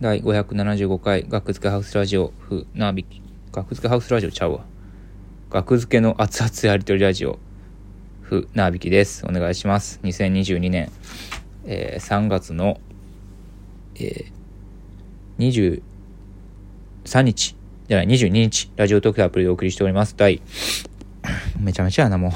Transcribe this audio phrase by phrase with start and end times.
[0.00, 4.64] 第575回学付けハウスラジオ風なびき学付けハウスラジオちゃうわ。
[5.50, 7.40] 学付けの熱々やりとりラジオ
[8.22, 9.26] 風なびきです。
[9.26, 9.98] お願いします。
[10.04, 10.92] 2022年、
[11.64, 12.78] えー、3月の、
[13.96, 15.82] えー、
[17.10, 17.56] 23日
[17.88, 20.14] じゃない22日ラジオトークアプリでお送りしております。
[20.16, 20.40] 第
[21.58, 22.28] めちゃめちゃやなも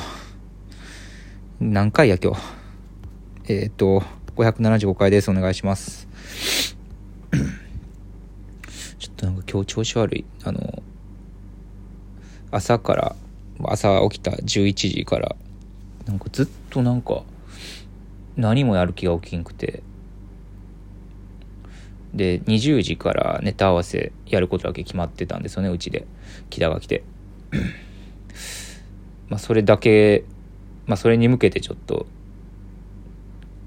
[1.60, 1.64] う。
[1.64, 2.42] 何回や今日。
[3.44, 4.02] えっ、ー、と
[4.34, 5.30] 575回です。
[5.30, 6.01] お願いします。
[8.98, 10.25] ちょっとなんか今日調子悪い。
[10.44, 10.82] あの、
[12.50, 13.16] 朝から、
[13.64, 15.34] 朝起きた11時から、
[16.07, 17.22] なんかずっとなんか、
[18.36, 19.82] 何もやる気が起きんくて、
[22.14, 26.07] で、20時からネタ合わせやることだけ決まってたんですよね、うちで。
[26.50, 27.04] 木田が来て。
[29.29, 30.24] まあ、それだけ、
[30.86, 32.06] まあ、それに向けてちょっと、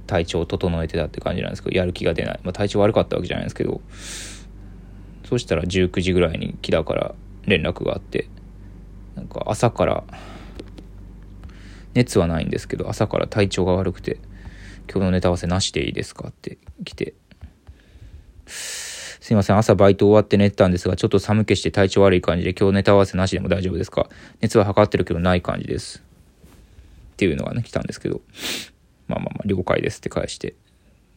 [0.07, 2.39] 体調を整えてたって感じなんですけど、やる気が出ない。
[2.43, 3.81] まあ、体調悪かったわけじゃないですけど、
[5.27, 8.27] そしたら19時ぐらいに木田から連絡があって、
[9.15, 10.03] なんか朝から、
[11.93, 14.19] 熱はないんですけど、朝から体調が悪くて、
[14.91, 17.13] 今日のネタ合わせなしでいいですかって来て、
[18.45, 24.09] すいません、朝バイト終わって寝てたんですが、ちょっと寒気して体調悪い感じで、今日ネタ合わせなしでも大丈夫ですか？
[24.41, 26.03] 熱は測ってるけどない感じです。
[27.13, 28.21] っていうのがね、来たんですけど、
[29.07, 30.55] まあまあまあ、了解ですって返して、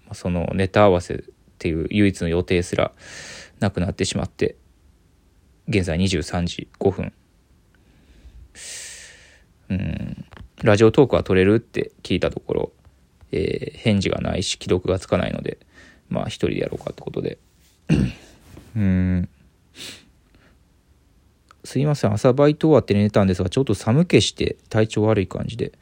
[0.05, 1.19] まあ、そのネタ合わせっ
[1.59, 2.93] ていう唯一の予定すら
[3.61, 4.57] なくなってしまって、
[5.69, 7.13] 現在23時5分。
[9.71, 10.25] うん、
[10.63, 12.73] ラジオトークは取れるって聞いたところ、
[13.33, 15.59] えー、返事がないし、既読がつかないので、
[16.09, 17.39] まあ一人でやろうかってことで。
[18.77, 19.29] うん。
[21.65, 25.73] すいません、朝バイト終わって寝たんですが、ちょっと寒気して体調悪い感じで、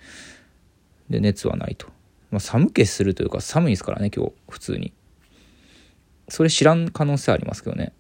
[1.09, 1.87] で、熱はないと。
[2.31, 4.93] まあ、寒気するというか寒いですからね、今日、普通に。
[6.29, 7.93] それ知らん可能性ありますけどね。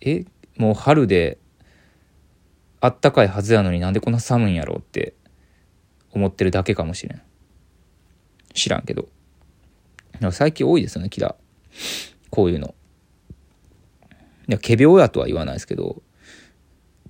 [0.00, 0.24] え、
[0.56, 1.38] もう春で、
[2.80, 5.14] あったかいはずやのになんでこんな寒いんやろうって
[6.10, 7.22] 思ってるだけかもしれん。
[8.54, 9.08] 知らんけど。
[10.32, 11.36] 最近多いですよね、キラ。
[12.30, 12.74] こういうの。
[14.48, 16.02] いや、仮病やとは言わないですけど、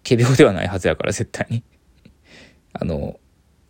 [0.05, 1.62] 仮病ではないはずやから、絶対に。
[2.72, 3.19] あの、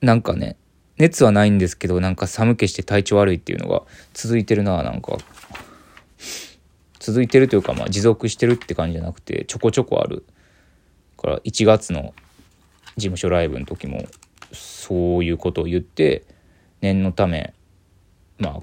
[0.03, 0.57] なんかね、
[0.99, 3.83] 熱はないんですけど、なんか寒気して体調悪いっていうのが
[4.13, 5.17] 続いてるな、なんか。
[6.99, 10.25] 続いてるというか、まあ持続してるって感じじゃなくて、ちょこちょこある。
[11.17, 12.15] から1月の
[12.97, 14.05] 事務所ライブの時も、
[14.53, 16.25] そういうことを言って、
[16.81, 17.55] 念のため、
[18.39, 18.61] まあ、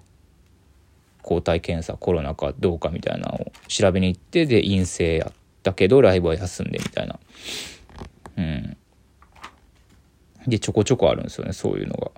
[1.30, 5.34] 抗体検査コロナかどうかみたいなのを調べに行ってで陰性やっ
[5.64, 7.20] たけどライブは休んでみたいな
[8.38, 8.78] うん
[10.48, 12.12] でちょこちょこあるんですよねそういうのが。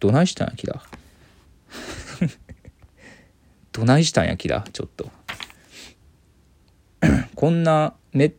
[0.00, 0.82] どないしたんやキラ
[3.72, 5.10] どないしたんやキラちょっと。
[7.34, 8.32] こんなめ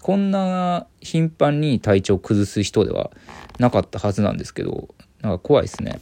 [0.00, 3.10] こんな頻繁に体調崩す人では
[3.58, 6.00] なかったはずなんですけどなんか怖いですね。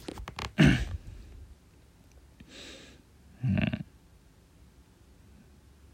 [3.43, 3.85] うん。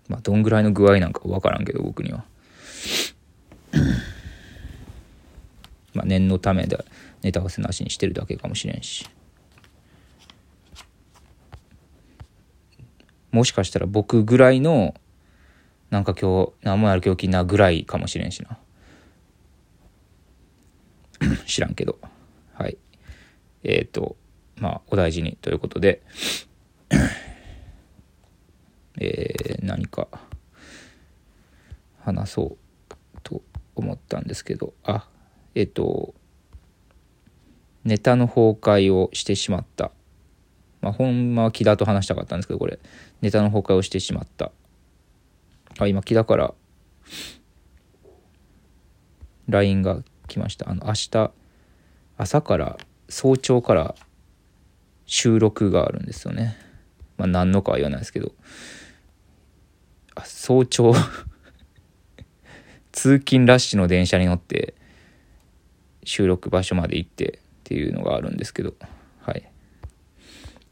[0.07, 2.25] まあどんぐらいの具合なんか分からんけど僕には。
[5.94, 6.83] まあ念のためで
[7.22, 9.07] ネタ合わせなしにしてるだけかもしれんし。
[13.31, 14.95] もしかしたら僕ぐらいの
[15.89, 18.57] なんか今日何もやる気起きなぐらいかもしれんしな。
[21.45, 22.00] 知らんけど。
[22.53, 22.77] はい。
[23.63, 24.16] えっ、ー、と
[24.57, 26.01] まあお大事にということで。
[29.01, 30.09] えー、何か
[32.01, 32.57] 話そう
[33.23, 33.41] と
[33.75, 34.73] 思ったんですけど。
[34.83, 35.07] あ
[35.56, 36.14] えっ、と
[37.84, 39.92] ネタの崩壊をしてしまった。
[40.82, 42.80] まあほんまは木田と話したかったんですけどこれ。
[43.22, 44.52] ネタの崩壊をしてしまった。
[45.80, 46.54] あ今木田から
[49.48, 50.70] LINE が来ました。
[50.70, 51.32] あの明日
[52.18, 52.78] 朝から
[53.08, 53.96] 早朝から
[55.06, 56.58] 収録があるんですよね。
[57.18, 58.34] まあ何のかは言わないですけど。
[60.16, 60.94] あ早朝。
[62.92, 64.74] 通勤ラッシュの電車に乗って
[66.09, 68.73] 収録場所まで行ってっていうのがあるんですけど
[69.21, 69.47] はい。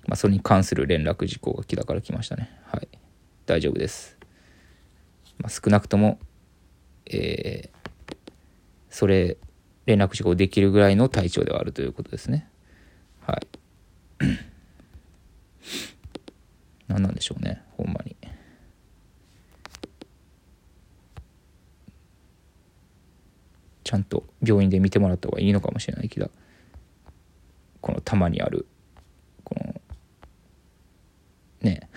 [0.07, 2.49] まあそれに関する連絡事項が来たから来ましたね。
[2.65, 2.87] はい。
[3.45, 4.17] 大丈夫です、
[5.37, 6.19] まあ、少なくとも
[7.05, 8.15] えー、
[8.89, 9.37] それ
[9.85, 12.49] 連絡事項できるぐらいの体調ではあるということですね。
[13.21, 13.47] はい。
[16.89, 18.17] 何なんでしょうねほんまに。
[23.87, 26.29] ちゃんと病院で見てもらった方がいいのかもしれないけど
[27.79, 28.67] このたまにある
[29.45, 29.81] この
[31.61, 31.89] ね。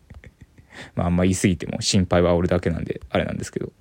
[0.94, 3.72] まああんま言い過ぎても心配は俺だけなんであれなんですけど、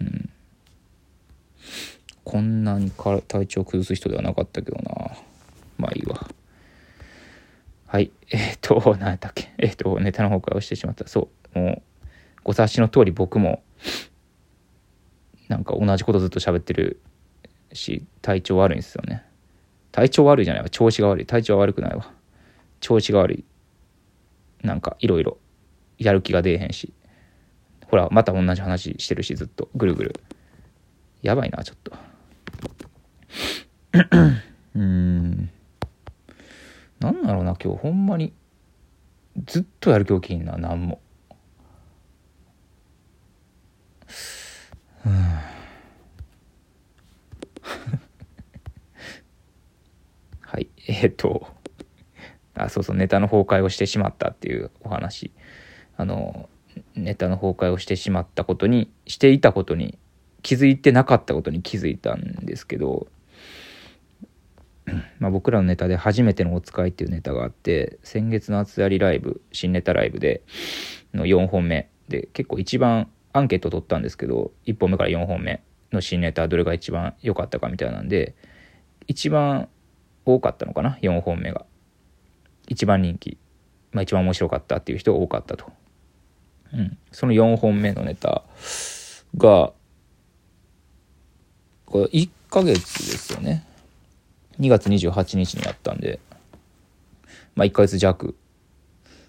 [0.00, 0.30] うん、
[2.24, 5.16] こんなにか体調崩す人ではなかったけどな。
[5.76, 6.26] まあいいわ。
[7.86, 8.10] はい。
[8.30, 9.52] えっ、ー、と何やっけ。
[9.58, 11.06] えっ、とネタの崩壊をしてしまった。
[11.06, 11.58] そう。
[11.58, 11.82] もう
[12.42, 13.62] ご察しの通り僕も
[15.48, 17.00] なんか同じことずっと喋ってる
[17.72, 19.24] し体調悪いんですよね。
[19.92, 20.68] 体調悪いじゃないわ。
[20.68, 21.26] 調子が悪い。
[21.26, 22.12] 体調は悪くないわ。
[22.80, 23.44] 調子が悪い。
[24.62, 25.38] なんかいろいろ
[25.98, 26.92] やる気が出えへんし。
[27.86, 29.68] ほらまた同じ話してるしずっと。
[29.74, 30.20] ぐるぐる。
[31.22, 31.92] やばいなちょっと。
[34.74, 35.50] うん。
[37.00, 37.80] なんだろうな今日。
[37.80, 38.32] ほんまに。
[39.46, 41.00] ずっとやる気起きんな何も
[50.40, 50.68] はい。
[50.88, 51.46] えー、っと
[52.54, 55.30] あそうそうネタの崩壊をしてしまったっていうお話。
[55.96, 56.48] あの
[56.94, 59.98] ネタの崩壊をしてしまったことにしていたことに
[60.42, 63.06] 気づいてなかったことに気づいたんですけど、
[65.18, 70.42] まあ、僕らのネタで「初めてのお使い」っていうネタがあって先月の熱やりライブ新ネタライブで
[71.14, 75.62] の4本目で結構一番アンケート取ったんですけど1本目から4本目
[75.92, 78.34] の新ネタどれが一番良かったかみたいなんで
[79.06, 79.68] 一番
[80.24, 81.64] 多かったのかな？4本目が。
[82.66, 83.38] 一番人気、
[83.92, 85.66] まあ、一番面白かったっていう人が多かったと、
[86.72, 88.42] うん、その4本目のネタ
[89.36, 89.72] が
[91.84, 93.64] これ1ヶ月ですよね。
[94.58, 96.18] 2月28日にやったんで
[97.54, 98.34] まあ1ヶ月弱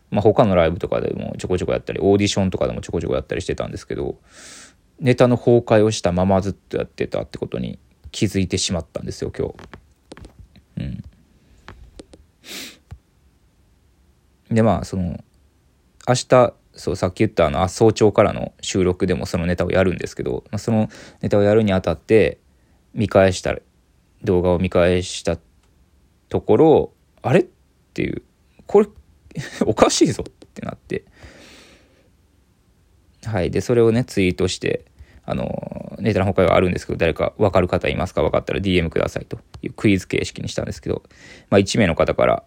[0.09, 4.19] まあ他のライブとかでもちょこちょこやったりオーディションとかでもちょこちょこやったりしてたんですけど
[5.00, 7.80] ネタの崩壊をしたままずっとやってたってことに
[8.12, 9.56] 気づいてしまったんですよ今日。
[10.77, 11.04] うん。
[14.56, 15.24] でまあその
[16.07, 20.89] 明日そうさっき言ったあの早朝からの収録でもそのネタをやるんですけど、まあ、その
[21.21, 22.39] ネタをやるにあたって
[22.94, 23.56] 見返した
[24.24, 25.38] 動画を見返した
[26.30, 27.45] ところあれっ
[27.94, 28.24] ていう
[28.68, 28.88] これ
[29.66, 31.04] おかしいぞってなって
[33.25, 34.86] はいでそれをねツイートして
[35.25, 38.22] あのネタの他はあるんですけど誰か分かる方いますか？
[38.22, 41.04] 分かったら DM くださいというクイズ形式にしたんですけど、
[41.50, 42.44] まあ、1名の方から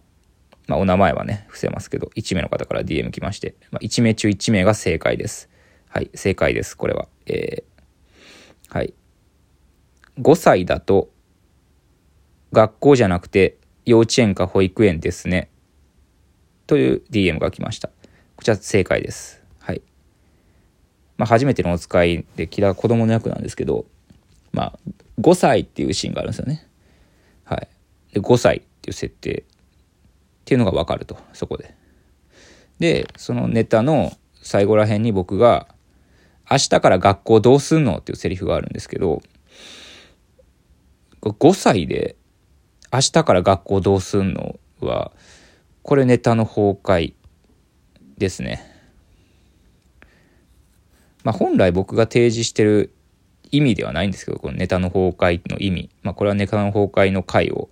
[0.71, 5.51] まあ、お名前はね、伏せますけど、1名の方から DM 来まして、まあ、1名中1名が正解です。
[5.89, 7.09] はい、正解です、これは。
[7.27, 8.95] えー、はい。
[10.21, 11.11] 5歳だと、
[12.53, 15.50] 学校じゃなくて、幼稚園か保育園ですね。
[16.71, 17.89] という DM が来ました。
[18.37, 19.43] こちら正解です。
[19.59, 19.83] はい。
[21.17, 23.87] まあ、初めてのお使いで、キラ子供の役なんですけど、
[24.53, 24.79] まあ、
[25.21, 26.65] 5歳っていうシーンがあるんですよね。
[27.43, 27.67] はい。
[28.15, 31.75] で、5歳っていう設定っていうのが分かるとそこで。
[32.79, 35.67] でそのネタの最後らへんに僕が
[36.51, 39.23] 「明日から学校どうすんの?」っていうセリフがあるんですけど
[41.23, 42.15] 5歳で
[42.93, 45.13] 「明日から学校どうすんの?」は
[45.83, 47.15] これネタの崩壊
[48.19, 48.63] ですね。
[51.25, 52.95] まあ本来僕が提示してる
[53.51, 55.91] 意味ではないんですけどこのネタの崩壊の意味。
[56.03, 57.69] まあこれはネタの崩壊の回を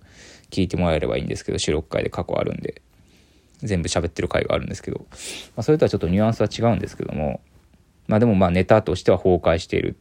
[0.49, 2.81] 聞いてもらえればいいんですけど収録回で過去あるんで。
[3.61, 5.15] 全部喋ってる回があるんですけど、ま
[5.57, 7.41] あ、それとはちょっとニュアンスは違うんですけども。
[8.07, 9.97] まあでもまあネタとしては崩壊している。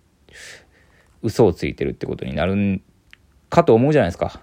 [1.22, 2.82] 嘘をついてるってことになるん
[3.50, 4.40] かと思うじゃないですか。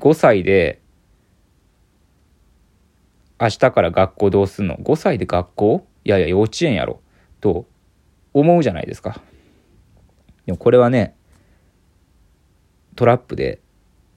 [0.00, 0.80] 5歳で
[3.40, 5.86] 明日から学校どうすんの ?5 歳で学校？
[6.04, 7.00] いやいや幼稚園やろ。
[7.40, 7.66] と
[8.32, 9.20] 思うじゃないですか。
[10.46, 11.16] でもこれはね
[12.94, 13.60] トラップで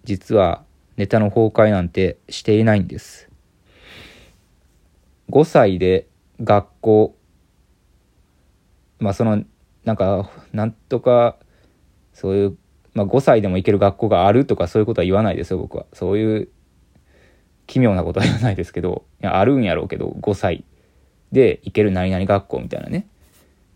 [0.04, 0.64] 実は
[0.98, 3.30] ネタの崩壊なんてしていないんです。
[5.30, 6.08] 5歳で
[6.42, 7.16] 学校
[9.00, 9.44] まあその
[9.86, 11.38] なんかなんとか
[12.14, 12.58] そういう、
[12.94, 15.86] まあ、5歳でも行ける学校があるとかそういうことは言わないですよ僕は。
[15.94, 16.50] そういう
[17.68, 20.64] 奇妙なことは言わないですけどいやあるんやろうけど5歳
[21.32, 23.08] で行ける何々学校みたいなね。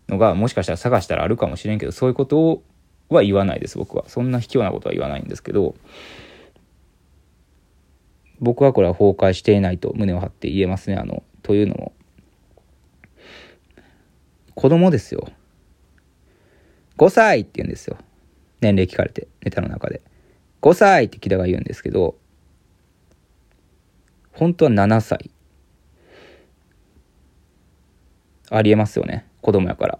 [0.08, 2.62] のがもしかしたら探したらあるかもしれんけどそういうことを
[3.08, 4.04] は言わないです僕は。
[4.08, 5.74] そんな卑怯なことは言わないんですけど
[8.40, 10.96] 僕はこれは崩壊していないと胸を張って言えますね。
[10.96, 11.92] あのというのも
[14.54, 15.28] 子供ですよ。
[16.96, 17.96] 5歳って言うんですよ。
[18.60, 20.02] 年齢聞かれてネタの中で。
[20.62, 22.16] 5歳って木田が言うんですけど
[24.32, 25.30] 本当は7歳。
[28.50, 29.98] ありえますよね子供やから。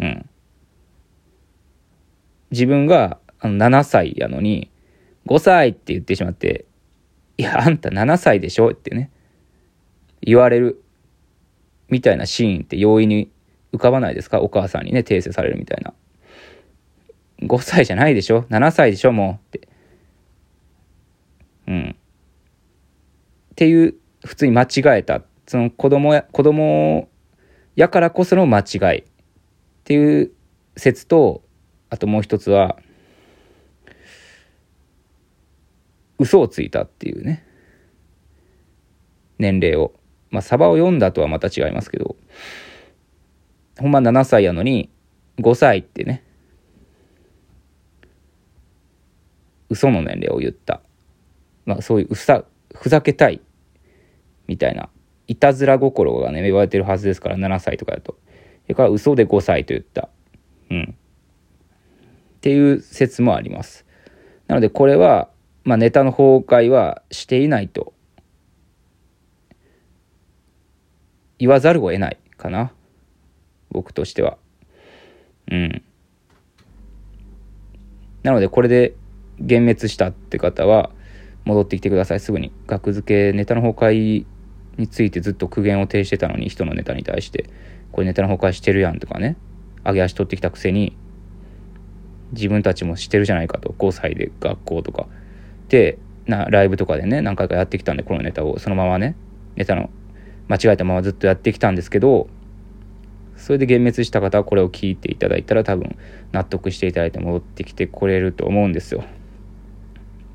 [0.00, 0.28] うん。
[2.50, 4.70] 自分があの7歳やのに、
[5.26, 6.64] 5歳って言ってしまって、
[7.36, 9.10] いや、あんた7歳でしょってね、
[10.20, 10.82] 言われる
[11.88, 13.30] みたいなシーンって容易に
[13.72, 14.40] 浮かばないですか？
[14.40, 15.94] お母さんにね、訂正されるみたいな。
[17.42, 19.12] 5歳じゃないでしょ ?7 歳でしょ？
[19.12, 19.68] もうって。
[21.66, 21.96] うん。
[23.52, 23.94] っていう、
[24.24, 25.22] 普通に間違えた。
[25.46, 27.08] その子供や、子供
[27.76, 29.04] やからこその間違いっ
[29.84, 30.32] ていう
[30.76, 31.42] 説と、
[31.90, 32.78] あともう一つは、
[36.18, 37.44] 嘘をついたっていうね。
[39.38, 39.94] 年齢を。
[40.30, 42.16] まあ、サバを読んだとはまた違いますけど、
[43.78, 44.90] ほんま7歳やのに、
[45.38, 46.24] 5歳ってね、
[49.70, 50.80] 嘘の年齢を言った。
[51.64, 52.44] まあ、そういううさ、
[52.74, 53.40] ふざけたい、
[54.46, 54.88] みたいな、
[55.26, 58.18] いたずら心がね、芽生えてるはずですから、7歳とかだと。
[58.64, 60.08] それから嘘で5歳と言った。
[60.70, 60.96] うん。
[62.36, 63.84] っていう説もあります。
[64.46, 65.28] なので、これは、
[65.64, 67.92] まあ、ネタの崩壊はしていないと
[71.38, 72.72] 言わざるを得ないかな。
[73.70, 74.38] 僕としては。
[75.50, 75.82] うん。
[78.22, 78.94] なので、これで
[79.38, 80.90] 幻滅したって方は、
[81.44, 82.20] 戻ってきてください。
[82.20, 82.52] すぐに。
[82.66, 84.26] 額付け、ネタの崩壊
[84.76, 87.48] についてずっと苦言を呈してたのに、人のネタに対して、
[87.92, 89.36] これネタの崩壊してるやんとかね、
[89.84, 90.96] 上げ足取ってきたくせに、
[92.32, 93.74] 自分たちもしてるじゃないかと。
[93.78, 95.06] 5歳で学校とか。
[95.68, 99.16] で、な、ライブとかでね、何回かやってきたんで、このネタをそのままね、
[99.56, 99.88] ネタの
[100.48, 102.28] 間違えたままずっとやってきたんですけど
[103.38, 105.96] それで幻滅した方はこれを聞いていただいたら多分
[106.32, 109.04] 納得していただいて戻ってきてくれると思うんですよ。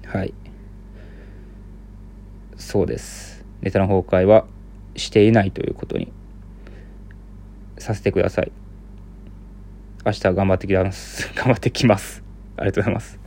[0.05, 0.33] はい。
[2.55, 3.45] そうです。
[3.61, 4.45] ネタの崩壊は
[4.95, 6.11] していないということに
[7.77, 8.51] させてください。
[10.05, 11.31] 明日頑張ってきます。
[11.35, 12.23] 頑張ってきます。
[12.57, 13.22] ありがとうございます